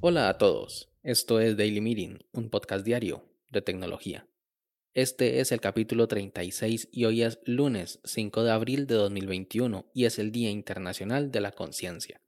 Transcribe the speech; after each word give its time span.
Hola 0.00 0.28
a 0.28 0.38
todos, 0.38 0.90
esto 1.02 1.40
es 1.40 1.56
Daily 1.56 1.80
Meeting, 1.80 2.18
un 2.32 2.50
podcast 2.50 2.84
diario 2.84 3.24
de 3.50 3.62
tecnología. 3.62 4.28
Este 4.92 5.40
es 5.40 5.50
el 5.50 5.60
capítulo 5.60 6.08
36 6.08 6.88
y 6.92 7.04
hoy 7.06 7.22
es 7.22 7.40
lunes 7.44 8.00
5 8.04 8.44
de 8.44 8.50
abril 8.50 8.86
de 8.86 8.94
2021 8.94 9.90
y 9.92 10.04
es 10.04 10.18
el 10.18 10.30
Día 10.30 10.50
Internacional 10.50 11.30
de 11.30 11.40
la 11.40 11.52
Conciencia. 11.52 12.20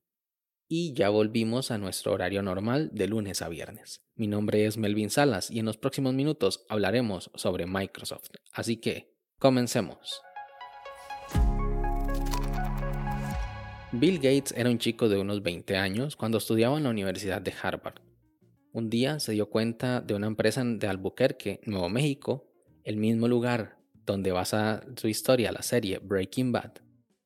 Y 0.69 0.95
ya 0.95 1.11
volvimos 1.11 1.71
a 1.71 1.79
nuestro 1.79 2.13
horario 2.13 2.43
normal 2.43 2.91
de 2.93 3.07
lunes 3.07 3.41
a 3.41 3.49
viernes. 3.49 4.03
Mi 4.15 4.27
nombre 4.27 4.67
es 4.67 4.79
Melvin 4.79 5.11
Salas 5.11 5.51
y 5.51 5.59
en 5.61 5.67
los 5.67 5.77
próximos 5.77 6.13
minutos 6.13 6.65
hablaremos 6.69 7.31
sobre 7.35 7.67
Microsoft. 7.67 8.31
Así 8.53 8.79
que, 8.79 9.15
comencemos. 9.39 10.23
Bill 13.99 14.17
Gates 14.17 14.53
era 14.55 14.69
un 14.69 14.79
chico 14.79 15.09
de 15.09 15.17
unos 15.17 15.43
20 15.43 15.75
años 15.79 16.17
cuando 16.17 16.37
estudiaba 16.37 16.77
en 16.77 16.83
la 16.83 16.91
Universidad 16.91 17.41
de 17.41 17.55
Harvard. 17.63 17.95
Un 18.73 18.91
día 18.91 19.21
se 19.21 19.33
dio 19.33 19.49
cuenta 19.49 20.03
de 20.03 20.13
una 20.13 20.27
empresa 20.27 20.63
de 20.63 20.87
Albuquerque, 20.87 21.61
Nuevo 21.65 21.89
México, 21.89 22.47
el 22.85 22.99
mismo 22.99 23.27
lugar 23.27 23.79
donde 24.05 24.33
basa 24.33 24.85
su 24.97 25.09
historia 25.09 25.51
la 25.51 25.63
serie 25.63 25.99
Breaking 25.99 26.53
Bad, 26.53 26.73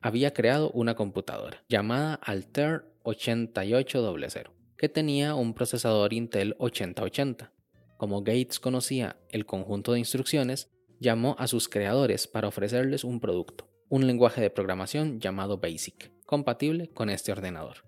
había 0.01 0.33
creado 0.33 0.71
una 0.71 0.95
computadora 0.95 1.65
llamada 1.69 2.15
Altair 2.15 2.85
8800, 3.03 4.53
que 4.79 4.89
tenía 4.89 5.35
un 5.35 5.55
procesador 5.55 6.13
Intel 6.13 6.55
8080. 6.61 7.53
Como 7.97 8.23
Gates 8.23 8.61
conocía 8.61 9.17
el 9.29 9.45
conjunto 9.45 9.93
de 9.93 9.99
instrucciones, 9.99 10.71
llamó 11.01 11.35
a 11.41 11.49
sus 11.49 11.69
creadores 11.69 12.29
para 12.29 12.47
ofrecerles 12.47 13.03
un 13.03 13.19
producto, 13.19 13.69
un 13.89 14.07
lenguaje 14.07 14.41
de 14.41 14.51
programación 14.51 15.19
llamado 15.19 15.59
BASIC, 15.59 16.13
compatible 16.31 16.91
con 16.91 17.11
este 17.11 17.33
ordenador. 17.33 17.79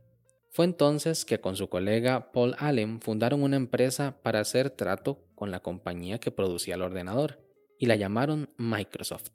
Fue 0.51 0.65
entonces 0.65 1.25
que 1.25 1.41
con 1.41 1.55
su 1.55 1.69
colega 1.69 2.33
Paul 2.33 2.57
Allen 2.59 3.01
fundaron 3.01 3.45
una 3.45 3.55
empresa 3.55 4.21
para 4.21 4.41
hacer 4.41 4.69
trato 4.71 5.25
con 5.37 5.53
la 5.53 5.61
compañía 5.61 6.19
que 6.19 6.33
producía 6.33 6.75
el 6.75 6.83
ordenador 6.83 7.41
y 7.79 7.87
la 7.87 7.95
llamaron 7.95 8.51
Microsoft. 8.57 9.31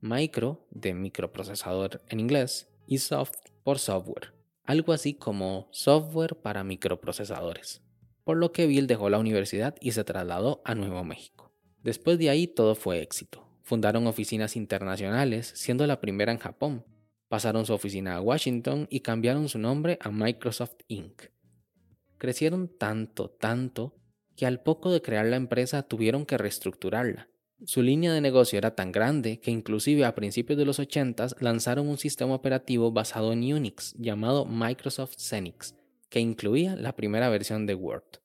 Micro 0.00 0.66
de 0.70 0.94
microprocesador 0.94 2.00
en 2.08 2.20
inglés 2.20 2.72
y 2.86 2.96
soft 2.96 3.36
por 3.64 3.78
software, 3.78 4.32
algo 4.64 4.94
así 4.94 5.12
como 5.12 5.68
software 5.70 6.36
para 6.36 6.64
microprocesadores. 6.64 7.82
Por 8.24 8.38
lo 8.38 8.52
que 8.52 8.66
Bill 8.66 8.86
dejó 8.86 9.10
la 9.10 9.18
universidad 9.18 9.74
y 9.78 9.92
se 9.92 10.04
trasladó 10.04 10.62
a 10.64 10.74
Nuevo 10.74 11.04
México. 11.04 11.52
Después 11.82 12.18
de 12.18 12.30
ahí 12.30 12.46
todo 12.46 12.74
fue 12.74 13.02
éxito. 13.02 13.46
Fundaron 13.62 14.06
oficinas 14.06 14.56
internacionales, 14.56 15.52
siendo 15.54 15.86
la 15.86 16.00
primera 16.00 16.32
en 16.32 16.38
Japón. 16.38 16.86
Pasaron 17.28 17.66
su 17.66 17.72
oficina 17.72 18.16
a 18.16 18.20
Washington 18.20 18.86
y 18.90 19.00
cambiaron 19.00 19.48
su 19.48 19.58
nombre 19.58 19.98
a 20.00 20.10
Microsoft 20.10 20.76
Inc. 20.88 21.24
Crecieron 22.18 22.70
tanto, 22.78 23.30
tanto, 23.30 23.94
que 24.36 24.46
al 24.46 24.62
poco 24.62 24.90
de 24.90 25.02
crear 25.02 25.26
la 25.26 25.36
empresa 25.36 25.82
tuvieron 25.82 26.26
que 26.26 26.38
reestructurarla 26.38 27.28
su 27.64 27.82
línea 27.82 28.12
de 28.12 28.20
negocio 28.20 28.56
era 28.56 28.76
tan 28.76 28.92
grande 28.92 29.40
que 29.40 29.50
inclusive 29.50 30.04
a 30.04 30.14
principios 30.14 30.56
de 30.58 30.64
los 30.64 30.78
80 30.78 31.26
lanzaron 31.40 31.88
un 31.88 31.98
sistema 31.98 32.34
operativo 32.34 32.92
basado 32.92 33.32
en 33.32 33.52
Unix 33.52 33.94
llamado 33.98 34.44
Microsoft 34.44 35.16
Xenix, 35.18 35.74
que 36.08 36.20
incluía 36.20 36.76
la 36.76 36.94
primera 36.94 37.28
versión 37.28 37.66
de 37.66 37.74
Word. 37.74 38.20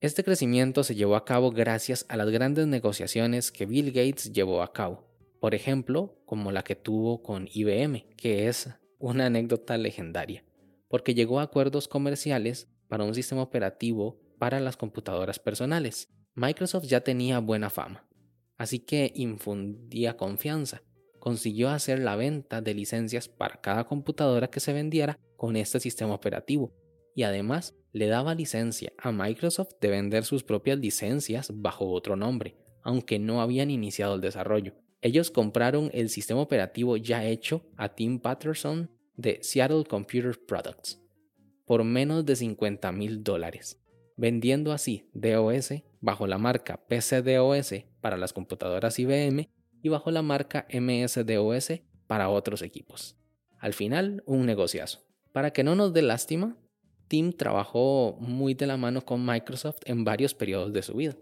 Este 0.00 0.22
crecimiento 0.22 0.84
se 0.84 0.94
llevó 0.94 1.16
a 1.16 1.24
cabo 1.24 1.50
gracias 1.50 2.04
a 2.10 2.18
las 2.18 2.28
grandes 2.28 2.66
negociaciones 2.66 3.50
que 3.50 3.64
Bill 3.64 3.86
Gates 3.86 4.34
llevó 4.34 4.62
a 4.62 4.74
cabo, 4.74 5.03
por 5.44 5.54
ejemplo, 5.54 6.22
como 6.24 6.52
la 6.52 6.64
que 6.64 6.74
tuvo 6.74 7.22
con 7.22 7.50
IBM, 7.52 8.06
que 8.16 8.48
es 8.48 8.70
una 8.98 9.26
anécdota 9.26 9.76
legendaria, 9.76 10.42
porque 10.88 11.12
llegó 11.12 11.38
a 11.38 11.42
acuerdos 11.42 11.86
comerciales 11.86 12.66
para 12.88 13.04
un 13.04 13.14
sistema 13.14 13.42
operativo 13.42 14.18
para 14.38 14.58
las 14.58 14.78
computadoras 14.78 15.38
personales. 15.38 16.08
Microsoft 16.34 16.86
ya 16.86 17.02
tenía 17.02 17.40
buena 17.40 17.68
fama, 17.68 18.08
así 18.56 18.78
que 18.78 19.12
infundía 19.14 20.16
confianza. 20.16 20.80
Consiguió 21.18 21.68
hacer 21.68 21.98
la 21.98 22.16
venta 22.16 22.62
de 22.62 22.72
licencias 22.72 23.28
para 23.28 23.60
cada 23.60 23.84
computadora 23.84 24.48
que 24.48 24.60
se 24.60 24.72
vendiera 24.72 25.20
con 25.36 25.56
este 25.56 25.78
sistema 25.78 26.14
operativo 26.14 26.72
y 27.14 27.24
además 27.24 27.74
le 27.92 28.06
daba 28.06 28.34
licencia 28.34 28.94
a 28.96 29.12
Microsoft 29.12 29.74
de 29.78 29.90
vender 29.90 30.24
sus 30.24 30.42
propias 30.42 30.78
licencias 30.78 31.50
bajo 31.52 31.90
otro 31.90 32.16
nombre, 32.16 32.56
aunque 32.82 33.18
no 33.18 33.42
habían 33.42 33.70
iniciado 33.70 34.14
el 34.14 34.22
desarrollo. 34.22 34.82
Ellos 35.04 35.30
compraron 35.30 35.90
el 35.92 36.08
sistema 36.08 36.40
operativo 36.40 36.96
ya 36.96 37.26
hecho 37.26 37.60
a 37.76 37.90
Tim 37.90 38.18
Patterson 38.18 38.90
de 39.16 39.38
Seattle 39.42 39.84
Computer 39.84 40.34
Products 40.46 40.98
por 41.66 41.84
menos 41.84 42.24
de 42.24 42.36
50 42.36 42.90
mil 42.92 43.22
dólares, 43.22 43.78
vendiendo 44.16 44.72
así 44.72 45.10
DOS 45.12 45.74
bajo 46.00 46.26
la 46.26 46.38
marca 46.38 46.86
PCDOS 46.88 47.84
para 48.00 48.16
las 48.16 48.32
computadoras 48.32 48.98
IBM 48.98 49.50
y 49.82 49.88
bajo 49.90 50.10
la 50.10 50.22
marca 50.22 50.66
MSDOS 50.72 51.82
para 52.06 52.30
otros 52.30 52.62
equipos. 52.62 53.18
Al 53.58 53.74
final, 53.74 54.22
un 54.24 54.46
negociazo. 54.46 55.04
Para 55.32 55.52
que 55.52 55.64
no 55.64 55.74
nos 55.74 55.92
dé 55.92 56.00
lástima, 56.00 56.56
Tim 57.08 57.34
trabajó 57.34 58.16
muy 58.20 58.54
de 58.54 58.66
la 58.66 58.78
mano 58.78 59.04
con 59.04 59.26
Microsoft 59.26 59.80
en 59.84 60.02
varios 60.02 60.32
periodos 60.32 60.72
de 60.72 60.80
su 60.80 60.94
vida. 60.94 61.14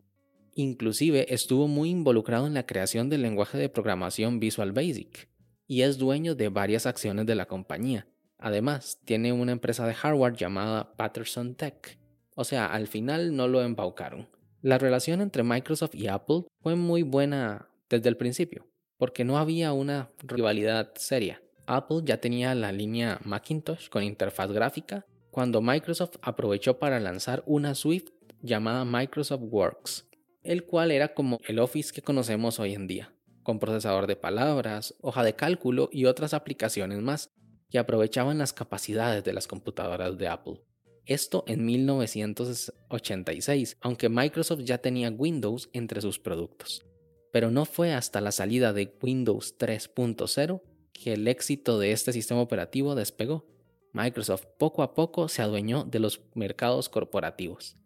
Inclusive 0.55 1.33
estuvo 1.33 1.67
muy 1.67 1.91
involucrado 1.91 2.47
en 2.47 2.55
la 2.55 2.67
creación 2.67 3.09
del 3.09 3.23
lenguaje 3.23 3.57
de 3.57 3.69
programación 3.69 4.39
Visual 4.39 4.73
Basic 4.73 5.29
y 5.67 5.83
es 5.83 5.97
dueño 5.97 6.35
de 6.35 6.51
varias 6.51 6.85
acciones 6.85 7.25
de 7.25 7.35
la 7.35 7.47
compañía. 7.47 8.07
Además, 8.39 8.99
tiene 9.05 9.33
una 9.33 9.53
empresa 9.53 9.87
de 9.87 9.95
hardware 9.95 10.35
llamada 10.35 10.95
Patterson 10.97 11.55
Tech. 11.55 11.99
O 12.35 12.45
sea, 12.45 12.67
al 12.67 12.87
final 12.89 13.35
no 13.35 13.49
lo 13.49 13.63
embaucaron. 13.63 14.29
La 14.61 14.79
relación 14.79 15.21
entre 15.21 15.43
Microsoft 15.43 15.95
y 15.95 16.09
Apple 16.09 16.45
fue 16.61 16.77
muy 16.77 17.03
buena 17.03 17.69
desde 17.89 18.09
el 18.09 18.17
principio, 18.17 18.67
porque 18.99 19.25
no 19.25 19.39
había 19.39 19.73
una 19.73 20.11
rivalidad 20.19 20.93
seria. 20.97 21.43
Apple 21.67 22.03
ya 22.05 22.21
tenía 22.21 22.55
la 22.55 22.73
línea 22.73 23.21
Macintosh 23.25 23.89
con 23.89 24.03
interfaz 24.03 24.53
gráfica 24.53 25.07
cuando 25.31 25.63
Microsoft 25.63 26.17
aprovechó 26.21 26.79
para 26.79 27.01
lanzar 27.01 27.43
una 27.47 27.75
Swift 27.75 28.11
llamada 28.43 28.85
Microsoft 28.85 29.43
Works, 29.45 30.07
el 30.43 30.65
cual 30.65 30.91
era 30.91 31.15
como 31.15 31.41
el 31.47 31.59
Office 31.59 31.93
que 31.93 32.01
conocemos 32.03 32.61
hoy 32.61 32.75
en 32.75 32.87
día, 32.87 33.15
con 33.43 33.59
procesador 33.59 34.07
de 34.07 34.17
palabras, 34.17 34.95
hoja 35.01 35.25
de 35.25 35.35
cálculo 35.35 35.89
y 35.93 36.07
otras 36.07 36.33
aplicaciones 36.35 37.01
más 37.01 37.31
que 37.71 37.79
aprovechaban 37.79 38.37
las 38.39 38.53
capacidades 38.53 39.25
de 39.25 39.33
las 39.33 39.49
computadoras 39.49 40.19
de 40.19 40.29
Apple. 40.29 40.61
Esto 41.07 41.45
en 41.49 41.65
1986, 41.65 43.77
aunque 43.81 44.09
Microsoft 44.09 44.63
ya 44.63 44.79
tenía 44.79 45.11
Windows 45.11 45.69
entre 45.73 46.01
sus 46.01 46.21
productos. 46.21 46.85
Pero 47.33 47.51
no 47.51 47.65
fue 47.65 47.93
hasta 47.93 48.21
la 48.21 48.31
salida 48.31 48.73
de 48.73 48.95
Windows 49.03 49.59
3.0 49.59 50.63
que 50.93 51.15
el 51.15 51.27
éxito 51.27 51.79
de 51.79 51.93
este 51.93 52.13
sistema 52.13 52.41
operativo 52.41 52.95
despegó. 52.95 53.47
Microsoft 53.93 54.47
poco 54.59 54.83
a 54.83 54.95
poco 54.95 55.29
se 55.29 55.43
adueñó 55.43 55.85
de 55.85 55.99
los 55.99 56.21
mercados 56.35 56.89
corporativos. 56.89 57.77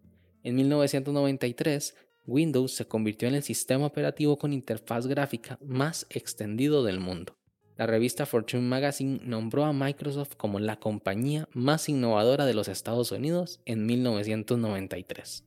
En 0.43 0.57
1993, 0.57 1.95
Windows 2.27 2.73
se 2.73 2.87
convirtió 2.87 3.29
en 3.29 3.35
el 3.35 3.43
sistema 3.43 3.87
operativo 3.87 4.39
con 4.39 4.53
interfaz 4.53 5.07
gráfica 5.07 5.59
más 5.65 6.07
extendido 6.11 6.85
del 6.85 7.01
mundo. 7.01 7.37
La 7.77 7.87
revista 7.87 8.25
Fortune 8.25 8.63
Magazine 8.63 9.21
nombró 9.23 9.65
a 9.65 9.73
Microsoft 9.73 10.37
como 10.37 10.59
la 10.61 10.81
compañía 10.81 11.49
más 11.53 11.89
innovadora 11.89 12.47
de 12.47 12.55
los 12.55 12.69
Estados 12.69 13.13
Unidos 13.13 13.61
en 13.67 13.85
1993. 13.85 15.45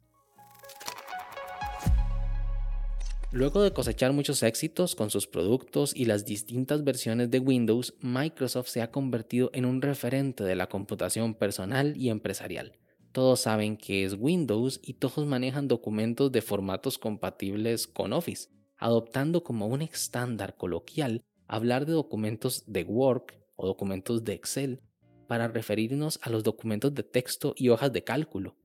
Luego 3.31 3.61
de 3.61 3.73
cosechar 3.73 4.11
muchos 4.11 4.41
éxitos 4.41 4.95
con 4.95 5.11
sus 5.11 5.27
productos 5.27 5.95
y 5.95 6.05
las 6.05 6.25
distintas 6.25 6.83
versiones 6.83 7.29
de 7.29 7.37
Windows, 7.37 7.93
Microsoft 8.01 8.69
se 8.69 8.81
ha 8.81 8.89
convertido 8.89 9.51
en 9.53 9.65
un 9.65 9.83
referente 9.83 10.43
de 10.43 10.55
la 10.55 10.67
computación 10.67 11.35
personal 11.35 11.95
y 11.95 12.09
empresarial. 12.09 12.73
Todos 13.11 13.41
saben 13.41 13.77
que 13.77 14.03
es 14.03 14.13
Windows 14.13 14.79
y 14.83 14.93
todos 14.93 15.25
manejan 15.25 15.67
documentos 15.67 16.31
de 16.31 16.41
formatos 16.41 16.97
compatibles 16.97 17.87
con 17.87 18.13
Office, 18.13 18.49
adoptando 18.77 19.43
como 19.43 19.67
un 19.67 19.81
estándar 19.81 20.55
coloquial 20.55 21.23
hablar 21.47 21.85
de 21.85 21.93
documentos 21.93 22.63
de 22.67 22.83
Word 22.83 23.33
o 23.55 23.65
documentos 23.65 24.23
de 24.23 24.33
Excel 24.33 24.81
para 25.27 25.47
referirnos 25.47 26.19
a 26.21 26.29
los 26.29 26.43
documentos 26.43 26.93
de 26.93 27.03
texto 27.03 27.53
y 27.57 27.69
hojas 27.69 27.91
de 27.91 28.03
cálculo. 28.03 28.55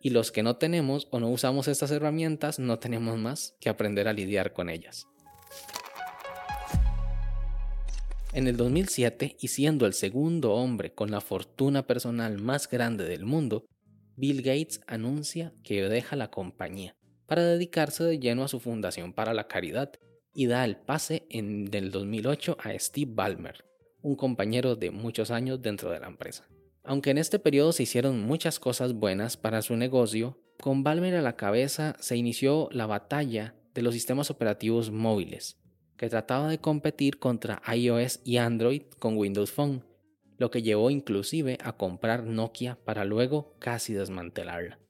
Y 0.00 0.10
los 0.10 0.30
que 0.30 0.42
no 0.42 0.56
tenemos 0.56 1.08
o 1.10 1.20
no 1.20 1.30
usamos 1.30 1.68
estas 1.68 1.90
herramientas 1.90 2.58
no 2.58 2.78
tenemos 2.78 3.18
más 3.18 3.56
que 3.60 3.68
aprender 3.68 4.08
a 4.08 4.12
lidiar 4.12 4.52
con 4.52 4.68
ellas. 4.68 5.06
En 8.34 8.48
el 8.48 8.56
2007, 8.56 9.36
y 9.38 9.48
siendo 9.48 9.84
el 9.84 9.92
segundo 9.92 10.54
hombre 10.54 10.94
con 10.94 11.10
la 11.10 11.20
fortuna 11.20 11.86
personal 11.86 12.38
más 12.38 12.66
grande 12.66 13.04
del 13.04 13.26
mundo, 13.26 13.66
Bill 14.16 14.38
Gates 14.38 14.80
anuncia 14.86 15.52
que 15.62 15.82
deja 15.82 16.16
la 16.16 16.30
compañía 16.30 16.96
para 17.26 17.44
dedicarse 17.44 18.04
de 18.04 18.18
lleno 18.18 18.42
a 18.42 18.48
su 18.48 18.58
fundación 18.58 19.12
para 19.12 19.34
la 19.34 19.48
caridad 19.48 19.92
y 20.34 20.46
da 20.46 20.64
el 20.64 20.76
pase 20.76 21.26
en 21.28 21.66
del 21.66 21.90
2008 21.90 22.56
a 22.58 22.78
Steve 22.78 23.12
Ballmer, 23.14 23.66
un 24.00 24.16
compañero 24.16 24.76
de 24.76 24.90
muchos 24.90 25.30
años 25.30 25.60
dentro 25.60 25.90
de 25.90 26.00
la 26.00 26.06
empresa. 26.06 26.48
Aunque 26.84 27.10
en 27.10 27.18
este 27.18 27.38
periodo 27.38 27.72
se 27.72 27.82
hicieron 27.82 28.22
muchas 28.22 28.58
cosas 28.58 28.94
buenas 28.94 29.36
para 29.36 29.60
su 29.60 29.76
negocio, 29.76 30.38
con 30.58 30.82
Balmer 30.82 31.16
a 31.16 31.22
la 31.22 31.36
cabeza 31.36 31.96
se 32.00 32.16
inició 32.16 32.70
la 32.72 32.86
batalla 32.86 33.54
de 33.74 33.82
los 33.82 33.92
sistemas 33.92 34.30
operativos 34.30 34.90
móviles, 34.90 35.58
que 36.02 36.08
trataba 36.08 36.48
de 36.48 36.58
competir 36.58 37.20
contra 37.20 37.62
iOS 37.72 38.22
y 38.24 38.38
Android 38.38 38.82
con 38.98 39.16
Windows 39.16 39.52
Phone, 39.52 39.84
lo 40.36 40.50
que 40.50 40.60
llevó 40.60 40.90
inclusive 40.90 41.58
a 41.62 41.76
comprar 41.76 42.24
Nokia 42.24 42.76
para 42.84 43.04
luego 43.04 43.54
casi 43.60 43.92
desmantelarla. 43.92 44.80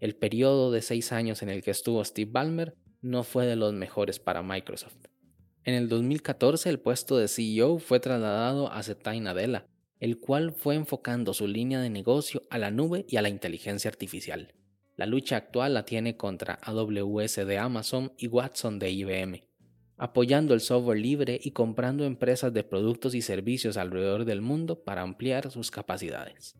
El 0.00 0.16
periodo 0.16 0.70
de 0.70 0.82
seis 0.82 1.12
años 1.12 1.40
en 1.40 1.48
el 1.48 1.62
que 1.62 1.70
estuvo 1.70 2.04
Steve 2.04 2.30
Ballmer 2.30 2.76
no 3.00 3.24
fue 3.24 3.46
de 3.46 3.56
los 3.56 3.72
mejores 3.72 4.18
para 4.18 4.42
Microsoft. 4.42 5.06
En 5.64 5.72
el 5.72 5.88
2014 5.88 6.68
el 6.68 6.78
puesto 6.78 7.16
de 7.16 7.28
CEO 7.28 7.78
fue 7.78 7.98
trasladado 7.98 8.70
a 8.70 8.82
Satya 8.82 9.18
Nadella, 9.18 9.64
el 9.98 10.20
cual 10.20 10.52
fue 10.52 10.74
enfocando 10.74 11.32
su 11.32 11.48
línea 11.48 11.80
de 11.80 11.88
negocio 11.88 12.42
a 12.50 12.58
la 12.58 12.70
nube 12.70 13.06
y 13.08 13.16
a 13.16 13.22
la 13.22 13.30
inteligencia 13.30 13.88
artificial. 13.88 14.52
La 14.98 15.06
lucha 15.06 15.36
actual 15.36 15.72
la 15.72 15.86
tiene 15.86 16.18
contra 16.18 16.58
AWS 16.62 17.46
de 17.46 17.56
Amazon 17.56 18.12
y 18.18 18.26
Watson 18.26 18.78
de 18.78 18.90
IBM, 18.90 19.49
apoyando 20.00 20.54
el 20.54 20.60
software 20.60 20.98
libre 20.98 21.38
y 21.42 21.50
comprando 21.50 22.06
empresas 22.06 22.54
de 22.54 22.64
productos 22.64 23.14
y 23.14 23.20
servicios 23.20 23.76
alrededor 23.76 24.24
del 24.24 24.40
mundo 24.40 24.82
para 24.82 25.02
ampliar 25.02 25.50
sus 25.50 25.70
capacidades. 25.70 26.56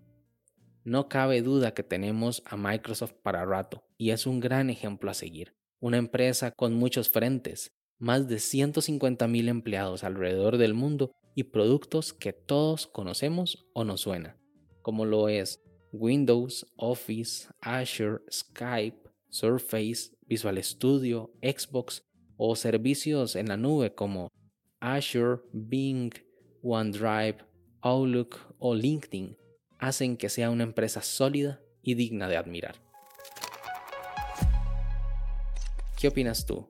No 0.85 1.09
cabe 1.09 1.41
duda 1.41 1.73
que 1.73 1.83
tenemos 1.83 2.43
a 2.45 2.59
Microsoft 2.59 3.15
para 3.23 3.47
rato 3.47 3.83
y 3.97 4.11
es 4.11 4.27
un 4.27 4.41
gran 4.41 4.69
ejemplo 4.69 5.11
a 5.11 5.15
seguir. 5.15 5.55
Una 5.81 5.97
empresa 5.97 6.51
con 6.51 6.75
muchos 6.75 7.09
frentes, 7.09 7.73
más 7.99 8.29
de 8.29 8.37
150.000 8.37 9.49
empleados 9.49 10.05
alrededor 10.05 10.59
del 10.59 10.75
mundo 10.75 11.11
y 11.35 11.45
productos 11.45 12.13
que 12.13 12.35
todos 12.35 12.87
conocemos 12.89 13.67
o 13.73 13.85
nos 13.85 14.03
suena, 14.03 14.37
como 14.83 15.07
lo 15.07 15.31
es 15.31 15.63
Windows, 15.93 16.67
Office, 16.77 17.49
Azure, 17.63 18.19
Skype, 18.31 18.99
Surface, 19.31 20.11
Visual 20.27 20.63
Studio, 20.63 21.33
Xbox 21.41 22.03
o 22.43 22.57
servicios 22.57 23.37
en 23.37 23.49
la 23.49 23.59
nube 23.59 23.95
como 23.95 24.33
Azure, 24.81 25.43
Bing, 25.53 26.11
OneDrive, 26.63 27.37
Outlook 27.83 28.55
o 28.59 28.75
LinkedIn 28.75 29.37
hacen 29.79 30.17
que 30.17 30.31
sea 30.31 30.49
una 30.49 30.65
empresa 30.65 31.03
sólida 31.03 31.61
y 31.83 31.93
digna 31.93 32.29
de 32.29 32.39
admirar. 32.39 32.77
¿Qué 36.01 36.09
opinas 36.09 36.47
tú? 36.47 36.67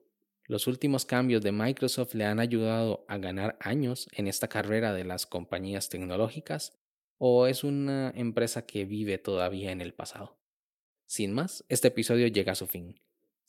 ¿Los 0.48 0.66
últimos 0.66 1.04
cambios 1.04 1.40
de 1.40 1.52
Microsoft 1.52 2.14
le 2.14 2.24
han 2.24 2.40
ayudado 2.40 3.04
a 3.06 3.18
ganar 3.18 3.56
años 3.60 4.08
en 4.10 4.26
esta 4.26 4.48
carrera 4.48 4.92
de 4.92 5.04
las 5.04 5.24
compañías 5.24 5.88
tecnológicas 5.88 6.72
o 7.16 7.46
es 7.46 7.62
una 7.62 8.12
empresa 8.16 8.66
que 8.66 8.86
vive 8.86 9.18
todavía 9.18 9.70
en 9.70 9.80
el 9.80 9.94
pasado? 9.94 10.36
Sin 11.06 11.32
más, 11.32 11.64
este 11.68 11.88
episodio 11.88 12.26
llega 12.26 12.52
a 12.52 12.56
su 12.56 12.66
fin. 12.66 13.00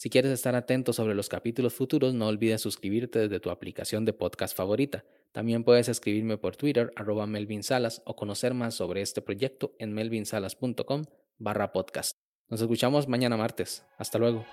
Si 0.01 0.09
quieres 0.09 0.31
estar 0.31 0.55
atento 0.55 0.93
sobre 0.93 1.13
los 1.13 1.29
capítulos 1.29 1.75
futuros, 1.75 2.15
no 2.15 2.25
olvides 2.25 2.59
suscribirte 2.59 3.19
desde 3.19 3.39
tu 3.39 3.51
aplicación 3.51 4.03
de 4.03 4.13
podcast 4.13 4.57
favorita. 4.57 5.05
También 5.31 5.63
puedes 5.63 5.89
escribirme 5.89 6.39
por 6.39 6.55
Twitter, 6.55 6.91
arroba 6.95 7.27
Melvin 7.27 7.61
Salas, 7.61 8.01
o 8.07 8.15
conocer 8.15 8.55
más 8.55 8.73
sobre 8.73 9.03
este 9.03 9.21
proyecto 9.21 9.75
en 9.77 9.93
melvinsalas.com 9.93 11.03
barra 11.37 11.71
podcast. 11.71 12.17
Nos 12.49 12.61
escuchamos 12.61 13.07
mañana 13.07 13.37
martes. 13.37 13.85
Hasta 13.99 14.17
luego. 14.17 14.43